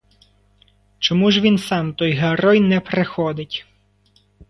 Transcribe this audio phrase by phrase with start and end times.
[0.99, 3.65] Чому ж він сам, той герой, не приходить.